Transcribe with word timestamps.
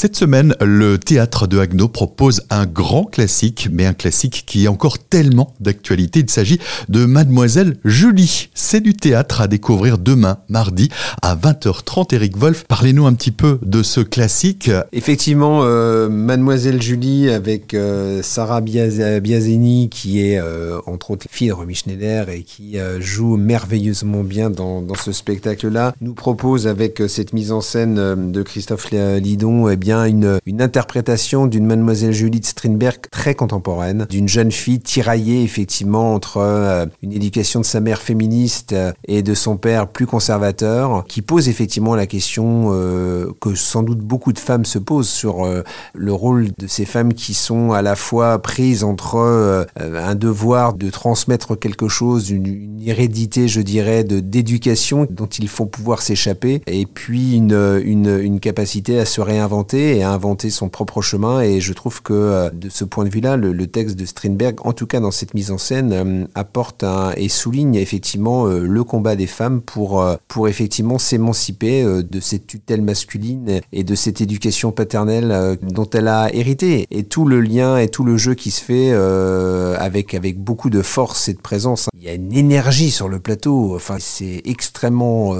Cette 0.00 0.14
semaine, 0.14 0.54
le 0.60 0.96
théâtre 0.96 1.48
de 1.48 1.58
Haguenau 1.58 1.88
propose 1.88 2.42
un 2.50 2.66
grand 2.66 3.02
classique, 3.02 3.68
mais 3.72 3.84
un 3.84 3.94
classique 3.94 4.44
qui 4.46 4.64
est 4.64 4.68
encore 4.68 5.00
tellement 5.00 5.54
d'actualité. 5.58 6.20
Il 6.20 6.30
s'agit 6.30 6.60
de 6.88 7.04
Mademoiselle 7.04 7.78
Julie. 7.84 8.48
C'est 8.54 8.80
du 8.80 8.94
théâtre 8.94 9.40
à 9.40 9.48
découvrir 9.48 9.98
demain, 9.98 10.38
mardi, 10.48 10.88
à 11.20 11.34
20h30. 11.34 12.14
Eric 12.14 12.36
Wolf, 12.36 12.64
parlez-nous 12.68 13.06
un 13.06 13.14
petit 13.14 13.32
peu 13.32 13.58
de 13.62 13.82
ce 13.82 14.00
classique. 14.00 14.70
Effectivement, 14.92 15.62
euh, 15.64 16.08
Mademoiselle 16.08 16.80
Julie 16.80 17.28
avec 17.28 17.74
euh, 17.74 18.22
Sarah 18.22 18.60
Biazeni, 18.60 19.88
qui 19.88 20.24
est 20.24 20.38
euh, 20.38 20.78
entre 20.86 21.10
autres 21.10 21.26
fille 21.28 21.48
de 21.48 21.54
Romy 21.54 21.74
Schneider 21.74 22.28
et 22.28 22.44
qui 22.44 22.76
joue 23.00 23.36
merveilleusement 23.36 24.22
bien 24.22 24.48
dans, 24.48 24.86
ce 24.94 25.10
spectacle-là, 25.10 25.92
nous 26.00 26.14
propose 26.14 26.68
avec 26.68 27.02
cette 27.08 27.32
mise 27.32 27.50
en 27.50 27.60
scène 27.60 28.30
de 28.30 28.42
Christophe 28.44 28.92
Lidon, 28.92 29.68
eh 29.68 29.87
une, 29.92 30.40
interprétation 30.60 31.46
d'une 31.46 31.66
mademoiselle 31.66 32.12
Julie 32.12 32.40
de 32.40 32.44
Strindberg 32.44 32.98
très 33.10 33.34
contemporaine, 33.34 34.06
d'une 34.10 34.28
jeune 34.28 34.50
fille 34.50 34.80
tiraillée 34.80 35.42
effectivement 35.42 36.14
entre 36.14 36.38
euh, 36.38 36.86
une 37.02 37.12
éducation 37.12 37.60
de 37.60 37.64
sa 37.64 37.80
mère 37.80 38.02
féministe 38.02 38.72
euh, 38.72 38.92
et 39.06 39.22
de 39.22 39.34
son 39.34 39.56
père 39.56 39.88
plus 39.88 40.06
conservateur, 40.06 41.04
qui 41.06 41.22
pose 41.22 41.48
effectivement 41.48 41.94
la 41.94 42.06
question 42.06 42.70
euh, 42.72 43.32
que 43.40 43.54
sans 43.54 43.82
doute 43.82 44.00
beaucoup 44.00 44.32
de 44.32 44.38
femmes 44.38 44.64
se 44.64 44.78
posent 44.78 45.08
sur 45.08 45.46
le 45.94 46.12
rôle 46.12 46.48
de 46.58 46.66
ces 46.66 46.84
femmes 46.84 47.14
qui 47.14 47.34
sont 47.34 47.72
à 47.72 47.82
la 47.82 47.96
fois 47.96 48.40
prises 48.40 48.84
entre 48.84 49.66
un 49.76 50.14
devoir 50.14 50.74
de 50.74 50.90
transmettre 50.90 51.58
quelque 51.58 51.88
chose, 51.88 52.30
une, 52.30 52.80
hérédité, 52.84 53.48
je 53.48 53.60
dirais, 53.60 54.04
d'éducation 54.04 55.06
dont 55.10 55.26
il 55.26 55.48
faut 55.48 55.66
pouvoir 55.66 56.02
s'échapper, 56.02 56.62
et 56.66 56.86
puis 56.86 57.34
une 57.36 58.40
capacité 58.40 58.98
à 58.98 59.04
se 59.04 59.20
réinventer 59.20 59.77
et 59.78 60.02
à 60.02 60.10
inventer 60.10 60.50
son 60.50 60.68
propre 60.68 61.02
chemin. 61.02 61.40
Et 61.40 61.60
je 61.60 61.72
trouve 61.72 62.02
que 62.02 62.12
euh, 62.12 62.50
de 62.50 62.68
ce 62.68 62.84
point 62.84 63.04
de 63.04 63.10
vue-là, 63.10 63.36
le, 63.36 63.66
texte 63.66 63.96
de 63.96 64.06
Strindberg, 64.06 64.56
en 64.64 64.72
tout 64.72 64.86
cas 64.86 65.00
dans 65.00 65.10
cette 65.10 65.34
mise 65.34 65.50
en 65.50 65.58
scène, 65.58 65.92
euh, 65.92 66.24
apporte 66.34 66.84
et 67.16 67.28
souligne 67.28 67.74
effectivement 67.74 68.46
euh, 68.46 68.60
le 68.60 68.84
combat 68.84 69.16
des 69.16 69.26
femmes 69.26 69.60
pour, 69.60 70.04
pour 70.26 70.48
effectivement 70.48 70.98
s'émanciper 70.98 71.84
de 71.84 72.20
cette 72.20 72.46
tutelle 72.46 72.82
masculine 72.82 73.60
et 73.72 73.84
de 73.84 73.94
cette 73.94 74.20
éducation 74.20 74.72
paternelle 74.72 75.58
dont 75.62 75.88
elle 75.90 76.08
a 76.08 76.34
hérité. 76.34 76.86
Et 76.90 77.04
tout 77.04 77.26
le 77.26 77.40
lien 77.40 77.76
et 77.78 77.88
tout 77.88 78.04
le 78.04 78.16
jeu 78.16 78.34
qui 78.34 78.50
se 78.50 78.62
fait 78.62 78.92
avec, 78.92 80.14
avec 80.14 80.38
beaucoup 80.38 80.70
de 80.70 80.82
force 80.82 81.28
et 81.28 81.34
de 81.34 81.40
présence. 81.40 81.88
Il 81.94 82.02
y 82.02 82.08
a 82.08 82.14
une 82.14 82.32
énergie 82.32 82.90
sur 82.90 83.08
le 83.08 83.18
plateau. 83.18 83.74
Enfin, 83.74 83.96
c'est 83.98 84.42
extrêmement 84.44 85.34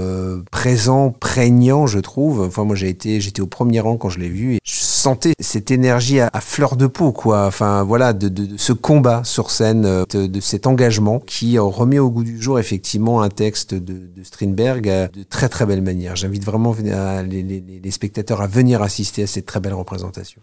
présent, 0.51 1.11
prégnant, 1.11 1.87
je 1.87 1.99
trouve. 1.99 2.43
Enfin, 2.43 2.65
moi, 2.65 2.77
j'ai 2.77 2.89
été, 2.89 3.21
j'étais 3.21 3.41
au 3.41 3.47
premier 3.47 3.81
rang 3.81 3.97
quand 3.97 4.11
je 4.11 4.19
l'ai 4.19 4.28
vu 4.29 4.55
et 4.55 4.59
je 4.65 4.75
sentais 4.99 5.33
cette 5.41 5.71
énergie 5.71 6.21
à, 6.21 6.31
fleur 6.41 6.77
de 6.77 6.87
peau, 6.87 7.13
quoi. 7.13 7.47
Enfin, 7.47 7.83
voilà, 7.83 8.13
de, 8.13 8.31
ce 8.57 8.73
combat 8.73 9.23
sur 9.25 9.51
scène, 9.51 9.87
euh, 9.87 10.05
de, 10.13 10.41
cet 10.41 10.67
engagement 10.67 11.21
qui 11.21 11.59
remet 11.59 11.99
au 11.99 12.11
goût 12.11 12.25
du 12.25 12.41
jour 12.41 12.59
effectivement 12.59 13.23
un 13.23 13.29
texte 13.29 13.75
de, 13.75 14.01
Strindberg 14.23 14.89
euh, 14.89 15.09
de 15.09 15.23
très 15.23 15.49
très 15.49 15.67
belle 15.67 15.83
manière. 15.83 16.17
J'invite 16.17 16.45
vraiment 16.45 16.77
les, 16.79 17.43
les, 17.43 17.91
spectateurs 17.91 18.43
à 18.43 18.47
venir 18.47 18.83
assister 18.83 19.23
à 19.23 19.27
cette 19.27 19.47
très 19.47 19.61
belle 19.61 19.75
représentation. 19.75 20.41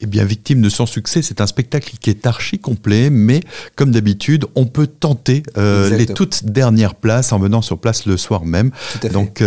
Eh 0.00 0.06
bien, 0.06 0.24
victime 0.24 0.60
de 0.60 0.68
son 0.68 0.86
succès, 0.86 1.22
c'est 1.22 1.40
un 1.40 1.46
spectacle 1.46 1.94
qui 2.00 2.10
est 2.10 2.26
archi 2.26 2.58
complet, 2.58 3.10
mais 3.10 3.40
comme 3.76 3.92
d'habitude, 3.92 4.46
on 4.56 4.66
peut 4.66 4.88
tenter 4.88 5.44
euh, 5.56 5.88
les 5.96 6.06
toutes 6.06 6.44
dernières 6.44 6.96
places 6.96 7.32
en 7.32 7.38
venant 7.38 7.62
sur 7.62 7.78
place 7.78 8.06
le 8.06 8.16
soir 8.16 8.44
même, 8.44 8.72
donc 9.12 9.42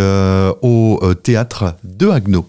au 0.62 1.14
théâtre 1.22 1.76
de 1.84 2.08
Haguenau. 2.08 2.48